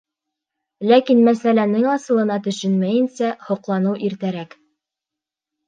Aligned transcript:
Ләкин 0.91 1.21
мәсьәләнең 1.27 1.85
асылына 1.97 2.39
төшөнмәйенсә 2.49 3.31
һоҡланыу 3.51 4.03
иртәрәк. 4.11 4.59